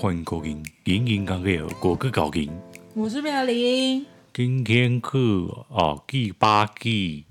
[0.00, 2.48] 欢迎光临，连营刚给我个高音。
[2.94, 4.06] 我是妙玲。
[4.32, 5.18] 今天是
[5.70, 7.24] 哦第八季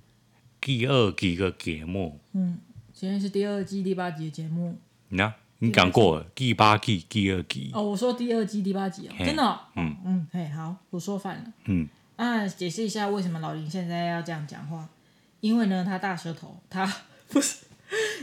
[0.59, 2.19] 第二季的节目。
[2.33, 2.57] 嗯，
[2.91, 4.77] 今天是第二季第八集的节目。
[5.07, 7.71] 那你讲过了，第八季第二季。
[7.73, 9.59] 哦，我说第二季第八集哦，真的、哦。
[9.77, 11.54] 嗯嗯，嘿，好，我说反了。
[11.68, 11.88] 嗯。
[12.18, 14.89] 啊，解释一下为什么老林现在要这样讲话？
[15.39, 16.86] 因为呢，他大舌头，他
[17.29, 17.65] 不是，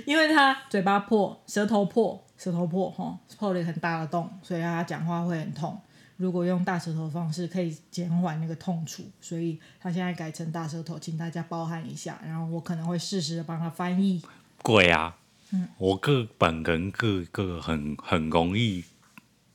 [0.04, 2.22] 因为他嘴巴破，舌头破。
[2.36, 5.78] 舌头破哈，破了很大的洞，所以他讲话会很痛。
[6.16, 12.20] 如果用大舌头的方式，可以减缓那个痛楚，所以他现在改成大舌头，请大家包涵一下。
[12.24, 14.22] 然后我可能会适时的帮他翻译。
[14.62, 15.16] 对啊，
[15.50, 18.84] 嗯，我个本人个个很很容易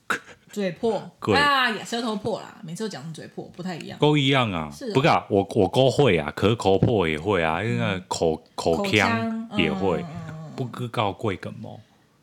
[0.51, 3.97] 嘴破，对啊，舌头破啦，每次都讲成嘴破，不太一样。
[3.97, 11.79] 都一样啊，是哦不是啊，我我都会啊，可是口破也会啊，因为口口腔也会，嗯嗯嗯嗯不知道贵什么。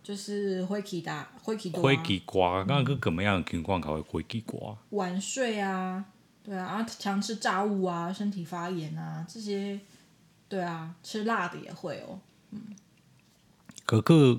[0.07, 4.79] 就是灰起大，会起多、啊，会奇瓜，那个怎么样的情况才会灰奇瓜？
[4.91, 6.05] 晚睡啊，
[6.45, 9.81] 对啊，啊，常吃炸物啊，身体发炎啊，这些，
[10.49, 12.21] 对啊，吃辣的也会哦，
[12.53, 12.61] 嗯。
[13.85, 14.39] 可是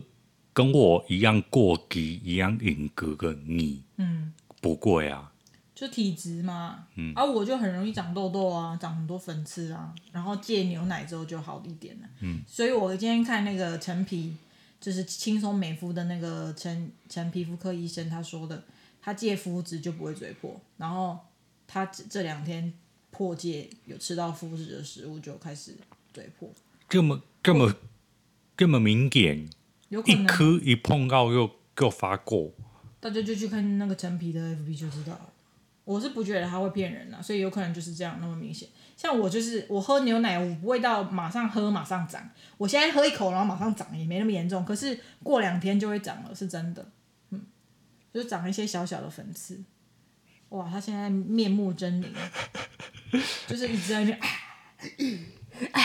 [0.53, 5.33] 跟我一样过激、一样严格的你，嗯，不会啊，
[5.75, 14.37] 就体质嘛，嗯，啊，我就很容易长痘痘啊，长很多粉刺啊，然后戒牛奶之后就好一点了，嗯，所以我今天看那个陈皮。
[14.79, 18.63] 就是轻松美肤的那个陈陈皮肤科医生他说的，
[19.01, 21.17] 他戒肤质就不会嘴破，然后
[21.67, 22.71] 他这两天
[23.09, 25.75] 破戒有吃到肤质的食物就开始
[26.13, 26.49] 嘴破，
[26.87, 27.75] 这么这么
[28.55, 29.49] 这么明显，
[29.89, 32.51] 有可能一颗一碰到又又发过，
[32.99, 35.33] 大家就去看那个陈皮的 FB 就知道了。
[35.83, 38.67] 我是不觉得他会骗人啊，所以有可能就是这样那么明显。
[38.97, 42.27] 像我就是我喝牛奶，我不会到马上喝马上长。
[42.57, 44.65] 我现在喝一口，然后马上长，也没那么严重。
[44.65, 46.83] 可是过两天就会长了，是真的。
[47.29, 47.39] 嗯，
[48.11, 49.61] 就长一些小小的粉刺。
[50.49, 52.07] 哇，他现在面目狰狞，
[53.45, 54.27] 就是一直在那边啊
[55.73, 55.81] 啊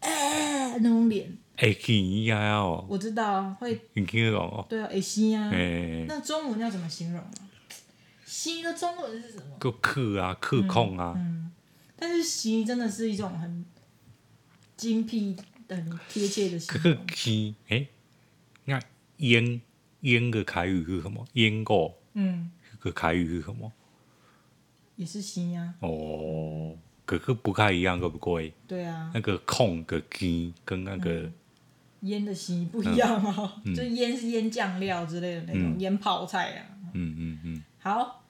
[0.00, 1.34] 啊那种脸。
[1.56, 3.80] 哎，你呀哦，我知道会。
[3.94, 4.66] 很听得懂哦？
[4.68, 5.48] 对啊，哎西啊。
[5.50, 6.04] 哎。
[6.06, 7.30] 那中文要怎么形容啊？
[8.26, 9.56] 西的中文是什么？
[9.58, 11.14] 就克啊，克控啊。
[11.16, 11.24] 嗯。
[11.24, 11.43] 嗯
[11.96, 13.64] 但是“吸”真的是一种很
[14.76, 15.36] 精辟、
[15.68, 16.94] 很贴切的形容。
[17.06, 17.86] 可哎，
[18.64, 18.80] 那
[19.18, 19.60] “阉”
[20.02, 21.26] 阉的台语是什么？
[21.34, 21.96] 阉过。
[22.14, 22.50] 嗯。
[22.80, 23.72] 个台语是什么？
[24.96, 25.74] 也是“吸”呀。
[25.80, 28.52] 哦，可是不太一样，对不对？
[28.68, 29.10] 对啊。
[29.14, 31.30] 那个“空”的“鸡”跟那个
[32.02, 36.66] “腌”的“吸”不一样哦，就“腌”是腌酱料之类的那种腌泡菜啊。
[36.92, 37.62] 嗯嗯嗯。
[37.78, 38.23] 好。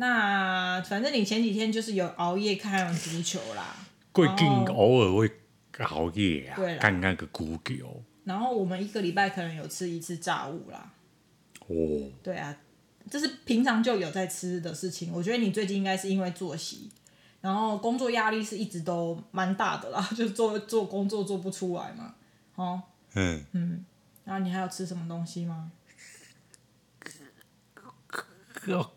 [0.00, 3.76] 那反正你前几天就是有熬夜看足球啦，
[4.14, 5.30] 最近偶尔会
[5.84, 8.02] 熬夜啊，对啦看那个足球。
[8.24, 10.90] 然后我们一个礼拜可能有吃一次炸物啦。
[11.66, 11.76] 哦。
[12.22, 12.56] 对啊，
[13.10, 15.12] 这是平常就有在吃的事情。
[15.12, 16.90] 我觉得你最近应该是因为作息，
[17.42, 22.14] 然后工作压力是一直都蛮大的啦， 就做做工作做不出来嘛。
[22.54, 22.82] 哦。
[23.16, 23.44] 嗯。
[23.52, 23.84] 嗯。
[24.24, 25.70] 然后你还有吃什么东西吗？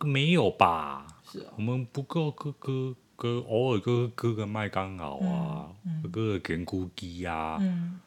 [0.06, 1.07] 没有吧？
[1.24, 1.53] 是哦。
[1.57, 5.72] 我们不过哥哥哥偶尔哥哥个麦当劳啊，
[6.12, 8.00] 哥个咸酥鸡啊，嗯。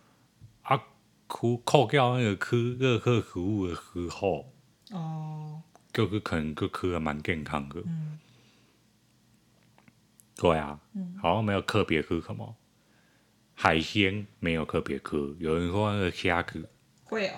[0.62, 0.82] 啊，
[1.26, 4.52] 扣扣掉那个吃热热食物的时候，
[4.92, 5.62] 哦。
[5.92, 7.80] 就是可能就吃的蛮健康的。
[7.86, 8.18] 嗯。
[10.36, 10.78] 对啊。
[10.94, 11.16] 嗯。
[11.20, 12.54] 好像没有特别吃什么
[13.54, 15.36] 海鲜，没有特别吃。
[15.38, 16.68] 有人说那个虾子。
[17.04, 17.34] 会哦。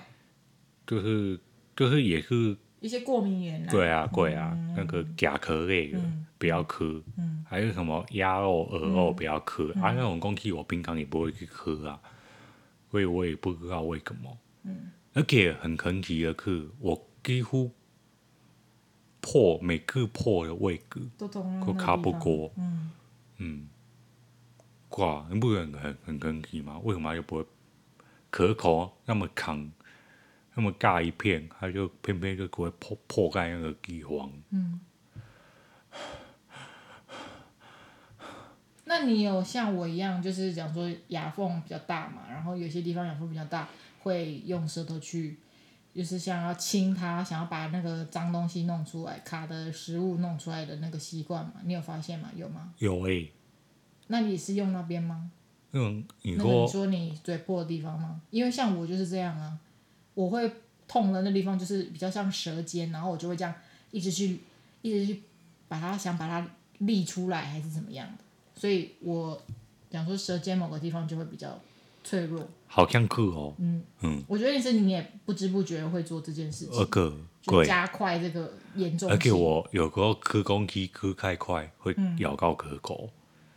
[0.86, 1.38] 就是
[1.76, 2.56] 就是也是。
[2.80, 12.00] 一些过敏原对啊，对啊，嗯、那个甲壳类的、嗯、不要吃，嗯、还有什么鸭肉、鹅肉不要吃，嗯、啊，那种东西我平常也不会去吃啊，
[12.90, 14.38] 所以我也不知道为什么。
[14.62, 17.70] 嗯、而且很神奇的是，我几乎
[19.20, 22.52] 破每个破的位置都都差不过。
[22.56, 22.90] 嗯，
[23.38, 23.68] 嗯，
[24.90, 26.78] 哇，你不觉得很很神奇吗？
[26.84, 27.46] 为什么又不会？
[28.30, 29.70] 可口那么扛？
[30.58, 34.28] 那么大一片，它就偏偏就会破破开那个地方。
[34.50, 34.81] 嗯。
[38.87, 43.69] 那你有像我一样，就是讲说牙缝比较大嘛，然后有些地方牙缝比较大，
[44.00, 45.38] 会用舌头去，
[45.94, 51.52] 就是想要清它，想要把那个脏东西弄出来，卡的食物弄出来的那个习惯嘛？
[51.62, 52.28] 你有发现吗？
[52.34, 52.72] 有吗？
[52.78, 53.32] 有诶、欸。
[54.08, 55.31] 那你是用那边吗？
[55.70, 58.20] 嗯，你说，那你说你嘴破的地方吗？
[58.31, 59.56] 因为像我就是这样啊。
[60.19, 60.50] 我会
[60.88, 63.55] 痛的那地方就是比较像舌尖，然后我就会这样
[63.93, 64.41] 一直去，
[64.82, 65.23] 一直去
[65.69, 66.44] 把它想把它
[66.79, 68.25] 立出来，还是怎么样的。
[68.56, 69.41] 所以我
[69.88, 71.61] 讲说舌尖某个地方就会比较
[72.03, 72.44] 脆弱。
[72.67, 73.55] 好像酷哦。
[73.59, 76.76] 嗯嗯，我觉得你是你也不知不觉会做这件事情。
[76.76, 79.17] 二个，就加快这个严重性。
[79.17, 83.09] 而且我有时候吃东西吃太快，会咬到舌头。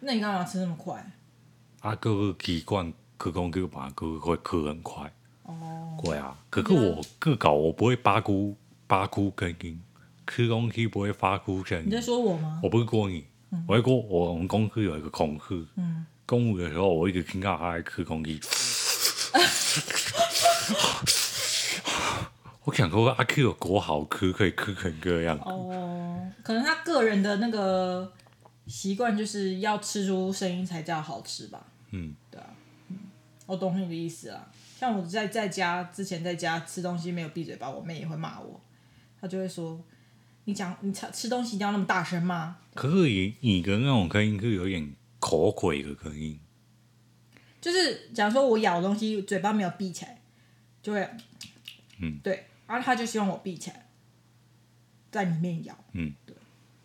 [0.02, 1.12] 那你干嘛吃那么快？
[1.80, 5.12] 啊，哥个习惯吃东西，把哥会磕很快。
[5.44, 5.98] 哦。
[6.04, 8.56] 对啊，可是我个搞我不会发出
[8.88, 9.80] 发出声音，
[10.28, 11.86] 吃东西不会发出声音。
[11.88, 12.60] 你在说我吗？
[12.64, 13.26] 我不是说你，
[13.68, 18.40] 我是说我们公司有一个同事，嗯，中午的时候我一直听到他在吃东西。
[22.64, 25.38] 我想说阿 Q 有多好吃，可以吃成这样。
[25.40, 28.14] 哦，可能他个人的那个
[28.68, 31.66] 习惯就是要吃出声音才叫好吃吧。
[31.90, 32.48] 嗯，对啊，
[32.90, 32.98] 嗯，
[33.48, 34.48] 我懂你的意思啊。
[34.82, 38.60] 像我在在家之前在家吃东西没有闭嘴巴，我妹也会骂我，
[39.22, 39.80] 她就会说
[40.46, 46.40] ：“你讲你吃吃东西一定要那么大声吗？”可是你你的那种声音是有点口水的声音。
[47.62, 50.20] 就是假如说我咬东西，嘴巴没有闭起来，
[50.82, 51.08] 就会，
[52.00, 53.86] 嗯，对，然后她就希望我闭起来，
[55.12, 56.36] 在里面咬，嗯，对，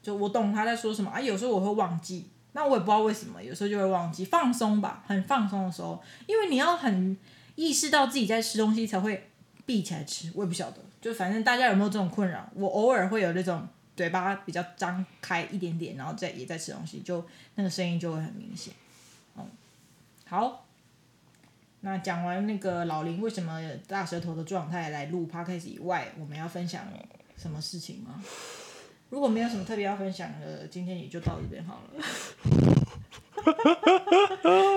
[0.03, 1.19] 就我懂他在说什么啊。
[1.19, 7.17] 有时候我会忘记，那我也不知道为什么，有时候就会忘记放松吧，很放松的时候，因为你要很
[7.57, 9.29] 意识到自己在吃东西才会
[9.67, 12.49] 闭起来吃，我也不晓得，就反正大家有没有这种困扰？
[12.55, 13.67] 我偶尔会有那种
[13.97, 17.27] 嘴巴比较张开一点点，然后在也在吃东西，就
[17.57, 18.73] 那个声音就会很明显，
[19.37, 19.45] 嗯，
[20.27, 20.63] 好。
[21.81, 26.85] 那讲完那个老林为什么大舌头的状态来录 podcast 以外，我们要分享
[27.37, 28.21] 什么事情吗？
[29.11, 32.03] 如果没有什么特别要分享的，今天也就到这边好了。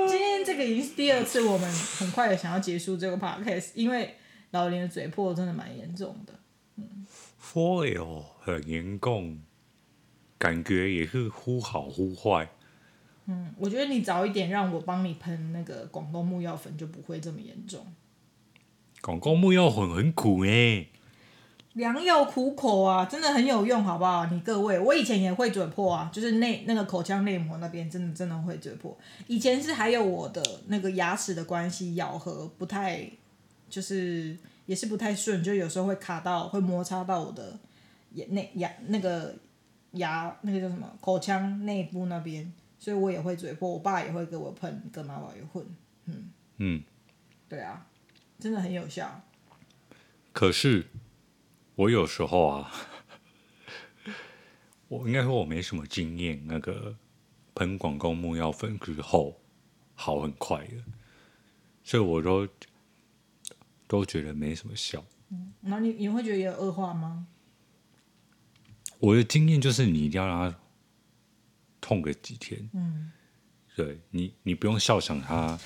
[0.59, 4.13] 个已经是第二次，我们很快的想要结束这个 podcast，因为
[4.51, 6.33] 老林的嘴破真的蛮严重的。
[6.75, 7.06] 嗯，
[7.39, 9.41] 会哦，很严重，
[10.38, 12.50] 感觉也是忽好忽坏。
[13.25, 17.85] 嗯，我觉得你早一点让我帮你喷那个广东木药粉，就不会这么严重。
[19.01, 20.88] 广东木药粉很苦哎，
[21.74, 24.25] 良药苦口啊，真的很有用，好不好？
[24.25, 28.98] 你各位，我以前也会嘴破啊，就是内那个口腔内膜那边真的真的会嘴破。
[29.27, 33.10] 以前是还有我的那个牙齿的关系，咬合不太，
[33.69, 37.57] 就是也是不太顺，就有时候会卡到，会摩擦到我的
[38.13, 39.36] 牙内牙那个
[39.92, 42.51] 牙那个叫什么口腔内部那边。
[42.81, 45.65] 所以我也会嘴破，我爸也会给我喷跟妈宝油混，
[46.06, 46.30] 嗯
[46.60, 46.81] 嗯，
[47.50, 47.86] 对啊，
[48.39, 49.22] 真的很有效。
[50.31, 50.88] 可是
[51.79, 52.71] 我有时候啊，
[54.89, 56.93] 我应该说我没什么经验，那个
[57.55, 59.39] 喷广告木药粉之后
[59.95, 60.73] 好很快的，
[61.81, 62.45] 所以我都
[63.87, 65.01] 都觉得没什么效。
[65.29, 67.25] 嗯，那你你会觉得有恶化吗？
[68.99, 70.57] 我的经验就是你一定要让它。
[71.81, 73.09] 痛个几天，嗯，
[73.73, 75.57] 对你，你不用笑，想它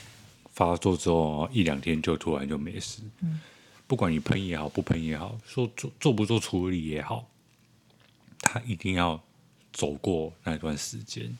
[0.51, 3.41] 发作之后一两天就突然就没事，嗯，
[3.87, 7.29] 不管你喷也好，不喷也好，说做做不做处理也好，
[8.39, 9.21] 他一定要
[9.71, 11.37] 走过那段时间，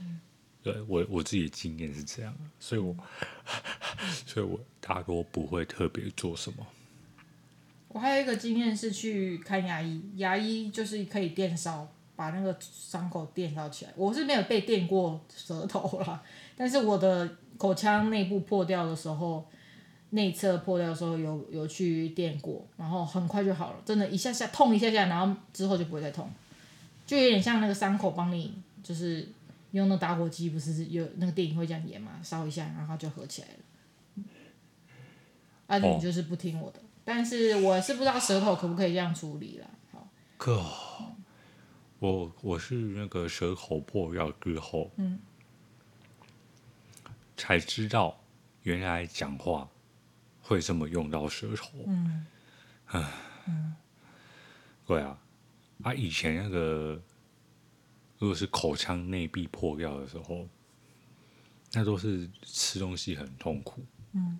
[0.00, 0.20] 嗯，
[0.62, 2.94] 对我我自己的经验是这样，所以我，
[4.26, 6.66] 所以我大多不会特别做什么。
[7.88, 11.88] 我还有一个经验是去看牙医，牙医就是可以电烧。
[12.16, 16.22] 把那个伤口电烧起来，我是没有被电过舌头啦，
[16.56, 19.46] 但是我的口腔内部破掉的时候，
[20.10, 26.30] 内侧破掉的时候有有去垫过，然后很快就好了，真的，一下下痛一下下，然后之后就不会再痛，
[27.06, 29.28] 就有点像那个伤口帮你就是
[29.72, 34.24] 用那打火机，不是有那个电影会这样演嘛，烧一下，然后就合起来了。
[35.66, 39.66] 啊，你就是不听我的，但是我是不知道舌头可不可以这样处理啦。
[39.92, 40.08] 好。
[40.36, 40.62] 可。
[41.98, 45.18] 我我是那个舌头破掉之后，嗯，
[47.38, 48.20] 才知道
[48.64, 49.66] 原来讲话
[50.46, 52.24] 会这么用到舌头，嗯，
[52.86, 53.12] 唉，
[53.48, 53.74] 嗯，
[54.86, 55.18] 对啊，
[55.82, 57.02] 啊，以前那个
[58.18, 60.48] 如果是口腔内壁破掉的时候，
[61.72, 64.38] 那都是吃东西很痛苦，嗯，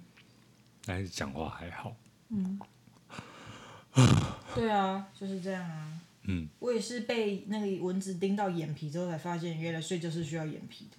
[0.84, 1.96] 但是讲话还好，
[2.28, 2.60] 嗯，
[4.54, 6.00] 对啊，就是这样啊。
[6.28, 10.96] 嗯，我也是被那个蚊子叮到眼皮之后才发现，原来睡觉是需要眼皮的，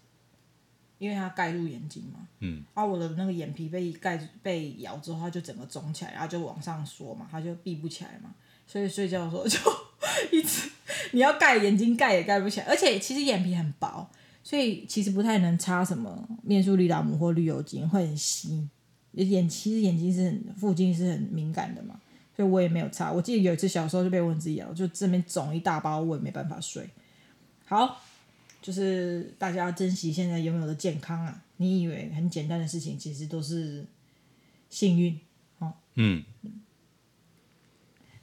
[0.98, 2.28] 因为它盖入眼睛嘛。
[2.40, 2.64] 嗯。
[2.74, 8.34] 啊，我的那个眼皮被盖被咬之后，它就整个肿起来，然后就往上缩嘛，它就闭不起来嘛。
[8.66, 9.60] 所以睡觉的时候就
[10.32, 10.70] 一直
[11.12, 14.10] 你要盖眼睛盖也盖不起来，而且其实眼皮很薄，
[14.44, 18.68] 所以其实不太能擦什么面速力达姆或绿油精，会很稀。
[19.14, 22.00] 眼其实眼睛是很附近是很敏感的嘛。
[22.36, 23.12] 所以我也没有擦。
[23.12, 26.88] 我记得有一次小时候就被蚊子咬，就这边肿一大包，我也没办法睡。
[27.66, 28.00] 好，
[28.62, 31.44] 就是大家要珍惜现在拥有的健康啊。
[31.58, 33.86] 你以为很简单的事情，其实都是
[34.70, 35.20] 幸运
[35.60, 35.74] 哦。
[35.96, 36.24] 嗯，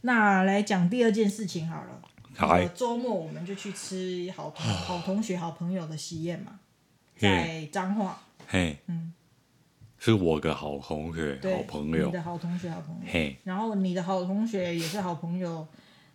[0.02, 2.00] 那来讲第二件事情好了。
[2.74, 6.60] 周末我们就去吃好同 好同学好朋友的喜宴嘛，
[7.16, 8.22] 在彰化。
[8.46, 8.76] 嘿。
[8.86, 9.12] 嗯。
[9.96, 12.06] 是我的好同学、好朋友。
[12.06, 13.02] 你的好同学、好朋友。
[13.06, 13.36] 嘿。
[13.44, 15.66] 然后你的好同学也是好朋友，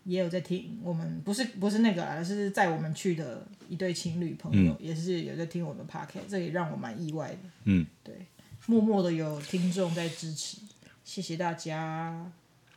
[0.09, 7.37] 也有在听我们，不是不是那个，而是载我们去的一对情侣朋友，嗯、也是有在听我们 podcast，这也让我蛮意外的。
[7.65, 7.85] 嗯。
[8.03, 8.25] 对，
[8.65, 10.57] 默默的有听众在支持，
[11.03, 12.31] 谢谢大家，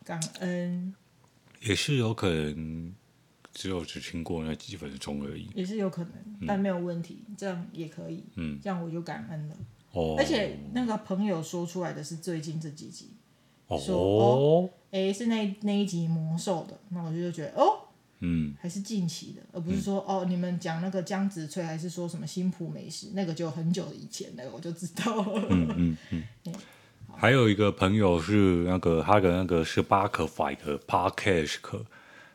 [0.04, 0.94] 感恩。
[1.62, 2.94] 也是有可能
[3.54, 5.48] 只有只听过那几分钟而已。
[5.54, 6.12] 也是有可能，
[6.46, 8.24] 但没有问题，嗯、这样也可以。
[8.36, 8.58] 嗯。
[8.62, 9.56] 这样我就感恩了。
[9.92, 13.21] 哦，而且那个朋友说出来的是最近这几集，哦
[13.78, 17.88] 说哦，哎，是那那一集魔兽的，那我就觉得哦，
[18.20, 25.46] 嗯，还是近期的，而不是说、嗯、哦，你们讲那个江子翠，还是说什么新埔美食，那个就很久以前的，我就知道了。
[25.50, 26.24] 嗯嗯嗯。
[26.46, 26.54] 嗯
[27.14, 31.58] 还有一个朋友是那个他的那个是 Spotify 的 Podcast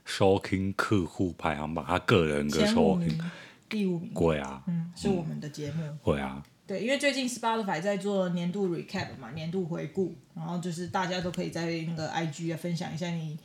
[0.06, 3.20] 收听客户排行榜，他个人的收听
[3.68, 6.42] 第五名，对啊，嗯，是我们的节目，对啊。
[6.68, 13.40] 对，因为最近 Spotify 在做年度 recap 嘛，年度回顾，然后就是大家都可以在那个 IG 啊分享一下你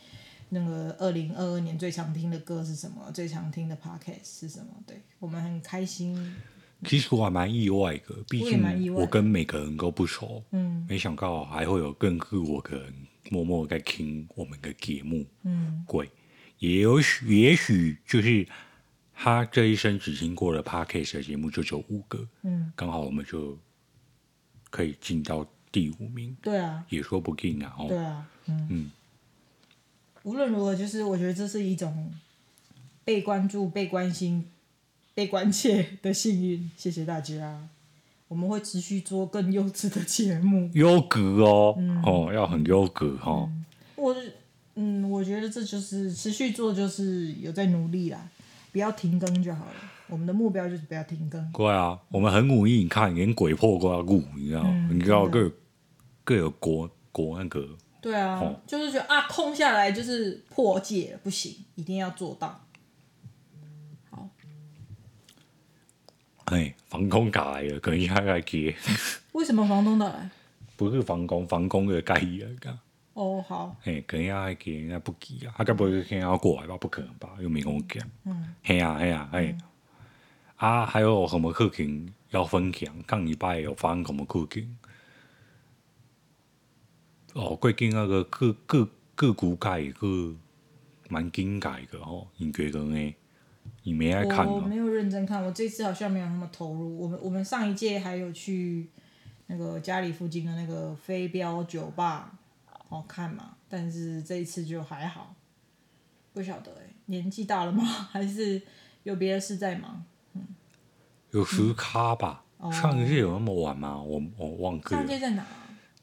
[0.49, 4.67] 那个二零二二年最常听的歌是什么，最常听的 podcast 是什么。
[4.85, 6.35] 对，我们很开心。
[6.85, 12.93] 其实我还蛮意外的，毕竟我跟每个人都不熟，嗯，没想到还会有更多我的人
[13.31, 16.11] 默默在听我们的节目，嗯，对，
[16.59, 18.49] 也有许也许就是。
[19.25, 23.57] 他这一生只听过了的节目就只有五个，嗯，刚好我们就
[24.69, 28.91] 可以进到第五名，对啊，也说不定啊，哦，对啊，嗯，嗯，
[30.25, 32.13] 无论如何，就是我觉得这是一种
[33.05, 34.45] 被关注、被关心、
[35.15, 37.69] 被关切的幸运，谢谢大家，
[38.27, 43.49] 我们会持续做更优质的节目，优格哦，嗯、哦，要很优格哈、哦。
[43.49, 43.65] 嗯，
[43.95, 44.17] 我，
[44.75, 48.29] 嗯，我觉得这就是持续做，就是有在努力啦。
[48.73, 49.73] 不要停更就好了。
[50.09, 51.53] 我们的目标就是不要停更。
[51.53, 52.83] 对啊，我们很努力。
[52.83, 54.63] 你看，连鬼破都要录，你知道？
[54.65, 55.51] 嗯、你知道各
[56.25, 57.69] 各有国国那个。
[58.01, 62.67] 对啊，哦、就是觉得啊，空下来就是破戒，不行，一定要做到。
[64.11, 64.29] 好。
[66.47, 68.75] 哎，房东打来了，可能一下来接。
[69.33, 70.31] 为什么房东打来？
[70.77, 72.43] 不是房东，房东的盖伊
[73.15, 73.77] 哦，好。
[73.83, 76.77] 嘿，可能要给人家不给啊，他该不会先要过来吧？
[76.79, 77.31] 不可能吧？
[77.41, 78.09] 又没跟我讲。
[78.25, 78.55] 嗯。
[78.63, 79.57] 嘿呀嘿呀嘿。
[80.57, 82.95] 啊，还有什么课程要分享？
[83.09, 84.77] 上礼拜有发生什么课程？
[87.35, 90.35] 哦，最近那个个个个股改个
[91.09, 93.15] 蛮精改的哦，你觉得呢？
[93.85, 94.47] 你没爱看？
[94.47, 96.99] 我没有认真看，我这次好像没有那么投入。
[96.99, 98.89] 我们我们上一届还有去
[99.47, 102.39] 那个家里附近的那个飞镖酒吧。
[102.93, 103.57] 好看嘛？
[103.69, 105.35] 但是这一次就还好，
[106.35, 107.83] 不晓得哎、欸，年纪大了吗？
[108.13, 108.61] 还是
[109.03, 110.05] 有别的事在忙？
[110.35, 110.47] 嗯，
[111.31, 112.45] 有时咖吧？
[112.59, 114.01] 嗯、上一届有那么晚吗？
[114.01, 115.01] 我我忘记了。
[115.01, 115.45] 上一届在哪？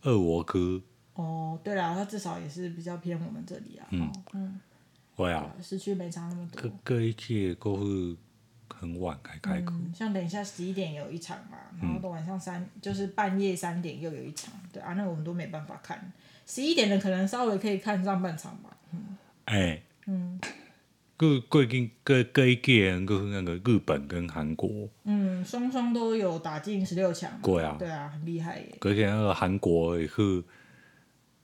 [0.02, 0.82] 二罗哥。
[1.14, 3.88] 哦，对了，他至少也是比较偏我们这里啊。
[3.92, 4.60] 嗯嗯。
[5.16, 5.54] 会啊。
[5.62, 6.62] 市区没差那么多。
[6.62, 8.18] 各各一届都是
[8.68, 9.94] 很晚才开课、嗯。
[9.94, 14.52] 像等一下十一点有一场嘛，然后到晚上三，嗯、就是半夜三点又有一场。
[14.74, 16.12] 对啊，那我们都没办法看。
[16.50, 18.76] 十一点的可能稍微可以看上半场吧。
[18.92, 19.16] 嗯。
[19.46, 19.84] 哎、欸。
[20.08, 20.42] 嗯。
[21.16, 24.90] 各最近各各一届就是那个日本跟韩国。
[25.04, 27.30] 嗯，双双都有打进十六强。
[27.44, 27.76] 对啊。
[27.78, 28.76] 对啊，很厉害耶。
[28.82, 30.44] 而且那个韩国也是，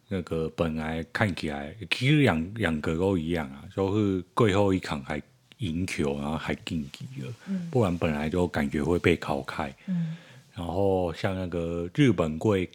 [0.08, 5.22] 那个本来看起来其实两两个都一样啊，就是最后一场还
[5.60, 7.34] 赢球，然后还晋级了。
[7.48, 7.70] 嗯。
[7.70, 9.72] 不然本来就感觉会被淘汰。
[9.86, 10.18] 嗯。
[10.56, 12.68] 然后像那个日本队。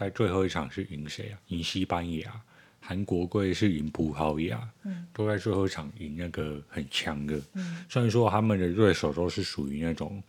[0.00, 1.38] 在最后一场是赢谁啊？
[1.48, 2.40] 赢西班牙，
[2.80, 7.38] 韩国队是赢葡萄牙，嗯、都在最后一场赢那个很强的。
[7.52, 10.22] 嗯、虽然说他们的对手都是属于那种，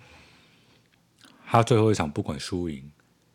[1.46, 2.84] 他最后一场不管输赢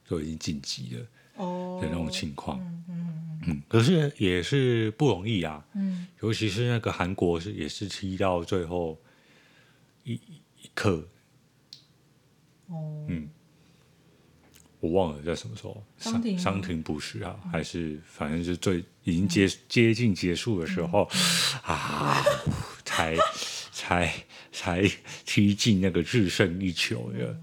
[0.06, 2.60] 都已经晋级了的那种情况。
[2.60, 5.66] 嗯嗯嗯，可是也是不容易啊。
[5.72, 9.00] 嗯、尤其是那个韩国是也是踢到最后
[10.04, 11.08] 一一刻。
[12.66, 13.30] 哦、嗯。
[14.80, 22.22] 我忘了在什么时候，伤停伤停补时啊，还是反正是最已经接接近结束的时候、嗯、啊，
[22.84, 23.16] 才
[23.72, 24.12] 才
[24.52, 24.82] 才
[25.24, 27.40] 踢进那个制胜一球的，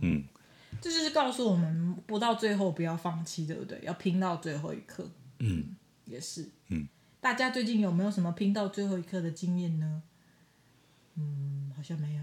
[0.00, 0.24] 嗯，
[0.80, 3.78] 这就是告诉我们，不到最后不要放弃，对不对？
[3.82, 5.08] 要拼到最后一刻，
[5.38, 6.88] 嗯，也是，嗯，
[7.20, 10.02] 大家最近有没有什么拼到最后一刻的经验呢？
[11.16, 12.22] 嗯，好像没有，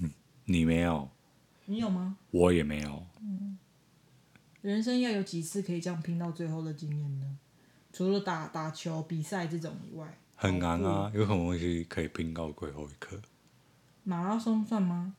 [0.00, 0.10] 嗯，
[0.44, 1.08] 你没有。
[1.68, 2.16] 你有吗？
[2.30, 3.04] 我也没有。
[4.66, 7.38] 人生要有几次可以这样拼到最后的经验呢？
[7.92, 11.08] 除了打打球比赛这种以外，很难啊！
[11.14, 13.16] 有什么东西可以拼到最后一刻？
[14.02, 15.14] 马拉松算吗？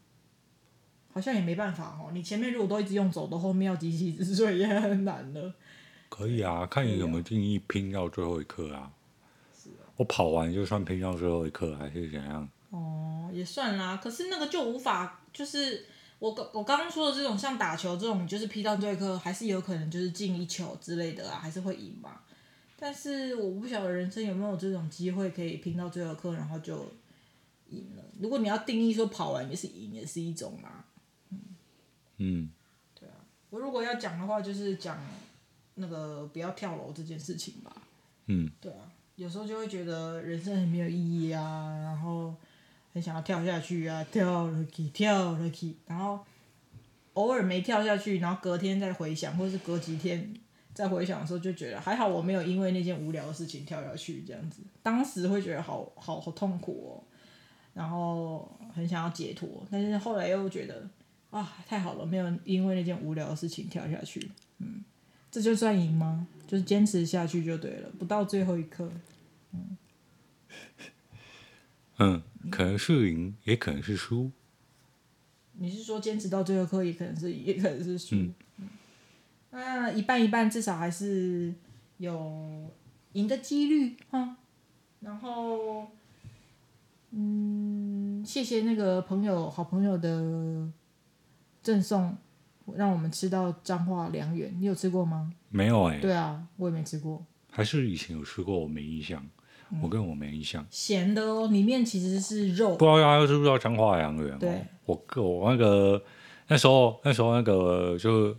[1.14, 2.12] 好像也没办法哦。
[2.14, 5.54] 你前面如果都一直用走的，后面要急起直追也很难的。
[6.10, 8.92] 可以啊，看你有没有定义拼到最后一刻啊。
[9.58, 9.88] 是啊。
[9.96, 12.50] 我跑完就算拼到最后一刻，还是怎样？
[12.72, 13.96] 哦，也算啦。
[13.96, 15.86] 可是那个就无法，就是
[16.20, 22.22] 我刚我刚刚说的这种，像打球这种，就是拼到最后一刻，还是有可能就是进一球之类的啊，还是会赢嘛。
[22.80, 26.92] 但是我不晓得人生有没有这种机会可以拼到最后一刻，然后就
[27.70, 28.04] 赢了。
[28.20, 30.86] 如果你要定义说跑完也是赢，也是一种嘛。
[31.30, 31.40] 嗯。
[32.18, 32.50] 嗯。
[33.00, 33.16] 对啊，
[33.50, 35.00] 我如果要讲的话，就是讲
[35.76, 37.76] 那个不要跳楼这件事情吧。
[38.28, 38.52] 嗯。
[38.62, 42.36] 对啊，有时候就会觉得人生很没有意义啊，然后
[42.98, 46.20] 很想要跳下去啊，跳了去，跳了去，然后
[47.14, 50.34] 偶尔没跳下去，然后隔天再回想，或是隔几天。
[50.74, 54.64] 再回想的时候就觉得还好，我没有因为那件无聊的事情跳下去这样子。
[54.82, 56.94] 当时会觉得好好好痛苦哦，
[57.76, 60.90] 然后很想要解脱，但是后来又觉得
[61.30, 64.32] 啊，太好了，没有因为那件无聊的事情跳下去。
[64.58, 64.84] 嗯，
[65.30, 66.28] 这就算赢吗？
[66.48, 68.92] 就是坚持下去就对了，不到最后一刻。
[69.54, 69.78] 嗯，
[71.98, 74.32] 嗯，可能是赢，也可能是输。
[75.54, 78.16] 你是说坚持到最后一刻，也可能是赢，也可能是输？
[78.16, 78.34] 嗯
[79.50, 81.52] 那一半一半，至少还是
[81.98, 82.70] 有
[83.14, 84.38] 赢的几率哈。
[85.00, 85.88] 然后，
[87.12, 90.70] 嗯，谢谢那个朋友、好朋友的
[91.64, 92.16] 赠送，
[92.76, 94.54] 让我们吃到彰化良缘。
[94.60, 95.34] 你有吃过吗？
[95.50, 96.02] 没有哎、欸。
[96.02, 97.26] 对啊，我也没吃过。
[97.50, 99.26] 还是以前有吃过，我没印象。
[99.72, 100.66] 嗯、我跟我没印象。
[100.70, 102.76] 咸的哦，里面其实是肉。
[102.76, 104.38] 不知道大家知不知道彰化良缘？
[104.40, 104.62] 对。
[104.86, 106.02] 我我那个
[106.48, 108.36] 那时候那时候那个就。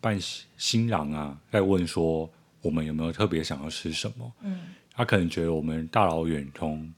[0.00, 0.16] 伴
[0.56, 2.30] 新郎啊，在问说
[2.62, 4.32] 我们有没有特别想要吃什么？
[4.42, 4.60] 嗯，
[4.92, 6.94] 他可能觉得我们大老远从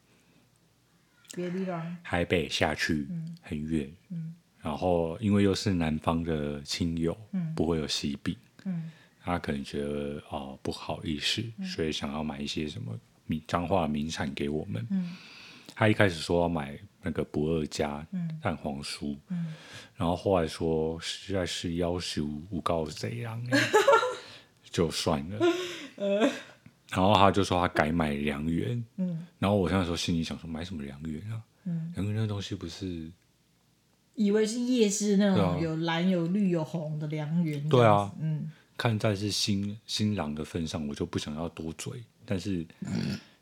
[1.34, 3.08] 别地方台北下去
[3.40, 8.90] 很远，嗯，然后因为又是南方的亲友，嗯，不会有喜饼，嗯，
[9.24, 12.92] 他可能觉得哦不好意思，所以想要买一些什么
[13.30, 15.16] 名彰化名产给我们，嗯，
[15.74, 18.04] 他一开始说要买那个不二家
[18.42, 19.54] 蛋黄酥，嗯。
[19.96, 23.40] 然后后来说实在是要求不高这样，
[24.70, 25.38] 就算了。
[26.90, 28.82] 然后他就说他改买良缘。
[28.96, 29.26] 嗯。
[29.38, 31.40] 然后我那时候心里想说买什么良缘啊？
[31.64, 31.92] 嗯。
[31.94, 33.12] 良缘那东西不是？
[34.16, 37.68] 以为是夜市那种有蓝有绿有红的良缘。
[37.68, 38.12] 对啊。
[38.18, 38.50] 嗯。
[38.76, 42.02] 看在是新新郎的份上，我就不想要多嘴。
[42.30, 42.64] 但是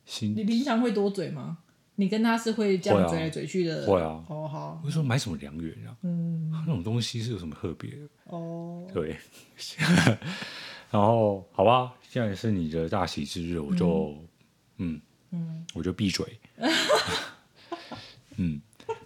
[0.07, 1.59] 心你平常会多嘴吗？
[1.97, 4.81] 你跟他是会这样嘴来嘴去的，会啊，好好。
[4.83, 5.95] 我说买什么良缘啊？
[6.03, 8.09] 嗯，那种东西是有什么特别的？
[8.25, 9.15] 哦，对。
[10.91, 14.17] 然后好吧，现在是你的大喜之日，我就
[14.79, 14.99] 嗯
[15.33, 16.25] 嗯，我就闭嘴。
[18.39, 18.63] 嗯，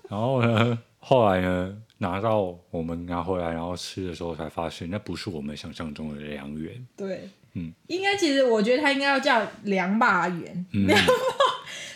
[0.08, 6.86] 然后呢，后来呢，拿到我们拿回来，然后吃的时候才发现，那不是我们想象中的良缘。
[6.96, 10.66] 对，嗯，应该其实我觉得它应该要叫凉霸圆。
[10.72, 10.98] 凉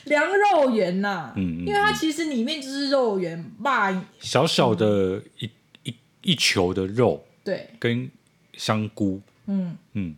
[0.04, 3.90] 凉肉圆呐、啊，嗯，因为它其实里面就是肉圆，霸
[4.20, 5.50] 小小的一、嗯、
[5.82, 8.08] 一一球的肉，对，跟
[8.54, 9.76] 香菇，嗯。
[9.94, 10.14] 嗯，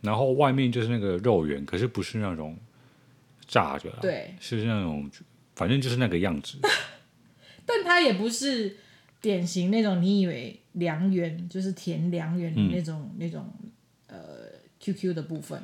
[0.00, 2.56] 然后外面就是那个肉圆，可是不是那种
[3.46, 5.08] 炸的，对，是那种，
[5.54, 6.58] 反正就是那个样子。
[7.64, 8.76] 但它也不是
[9.20, 13.52] 典型那种你以为良缘就是甜良缘那种、嗯、那种
[14.08, 14.45] 呃
[14.92, 15.60] QQ 的部分。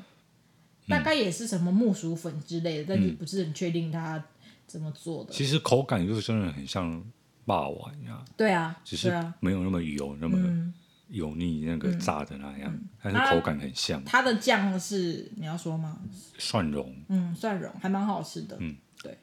[0.88, 4.22] 大概也是什么木薯粉之类的，嗯、但是不是很确定它
[4.66, 5.32] 怎么做的。
[5.32, 7.02] 其实口感就是真的很像
[7.46, 8.20] 霸王呀。
[8.36, 9.08] 对啊，只是
[9.38, 10.72] 没有那么油，啊、那么
[11.08, 14.04] 油腻，那个炸的那样，嗯、但是口感很像。
[14.04, 16.00] 它的酱是你要说吗？
[16.36, 16.92] 蒜蓉。
[17.08, 18.56] 嗯，蒜蓉还蛮好吃的。
[18.58, 19.16] 嗯，对，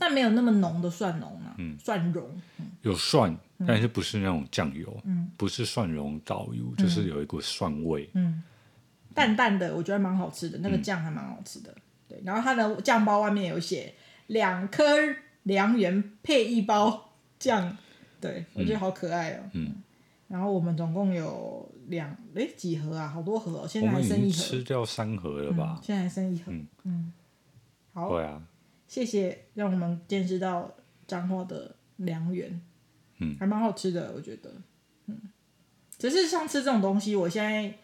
[0.00, 1.54] 但没有那么浓的蒜蓉啊。
[1.58, 2.28] 嗯，蒜蓉。
[2.58, 5.00] 嗯、有蒜，但是不是那种酱油。
[5.04, 8.10] 嗯，不是蒜蓉导油，就是有一股蒜味。
[8.14, 8.42] 嗯。
[9.16, 11.72] 淡淡的，我觉得蛮好吃的，那个酱还蛮好吃的。
[11.72, 13.94] 嗯、对，然后它的酱包外面有写
[14.26, 14.84] 两颗
[15.44, 17.74] 良缘配一包酱，
[18.20, 19.50] 对，我觉得好可爱哦、喔。
[19.54, 19.74] 嗯。
[20.28, 24.36] 然后我们总共有两哎几盒啊，好多盒、喔，现在还剩一盒。
[24.36, 25.78] 吃掉三盒了吧？
[25.78, 26.52] 嗯、现在还剩一盒。
[26.52, 26.66] 嗯。
[26.84, 27.12] 嗯
[27.94, 28.10] 好。
[28.10, 28.42] 对啊。
[28.86, 30.70] 谢谢，让我们见识到
[31.06, 32.60] 彰化的良缘。
[33.18, 33.34] 嗯。
[33.40, 34.52] 还蛮好吃的，我觉得。
[35.06, 35.18] 嗯。
[35.98, 37.74] 只是像吃这种东西，我现在。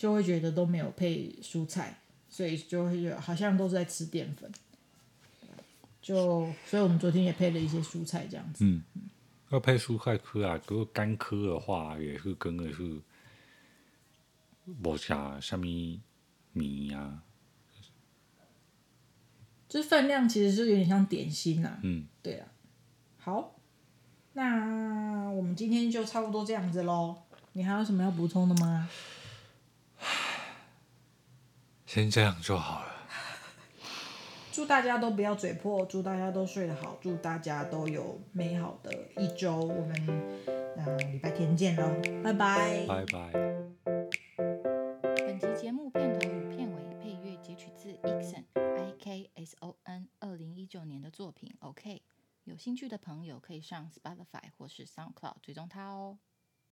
[0.00, 4.50] 就会觉得都没有配蔬菜，所以就会觉得好像都是在吃淀粉。
[6.00, 8.64] 就，所以我们昨天也配了一些蔬菜这样子。
[8.64, 8.82] 嗯，
[9.50, 12.98] 要配蔬菜颗啊，如果干颗的话，也是跟的是，
[14.82, 16.00] 无啥啥咪
[16.54, 17.22] 米啊，
[19.68, 21.80] 就是分量其实是有点像点心呐、啊。
[21.82, 22.48] 嗯，对啊。
[23.18, 23.54] 好，
[24.32, 27.18] 那我们今天就差不多这样子喽。
[27.52, 28.88] 你还有什么要补充的吗？
[31.92, 32.92] 先这样就好了。
[34.52, 39.56] 祝大家都不要嘴破，祝大家都睡得好，祝大家都有美好的一周。
[39.56, 40.38] 我们
[40.76, 42.86] 呃礼拜天见喽，拜拜。
[42.86, 43.32] 拜拜。
[45.02, 51.56] 本集节目片头与片尾配乐截取自 Ikson I K S O N 二零一九年的作品。
[51.58, 52.02] OK，
[52.44, 56.18] 有兴趣的朋友可以上 Spotify 或是 SoundCloud 追踪他哦。